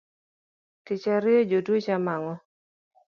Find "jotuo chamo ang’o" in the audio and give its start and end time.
1.49-2.35